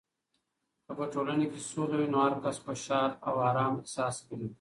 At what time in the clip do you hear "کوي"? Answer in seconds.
4.27-4.47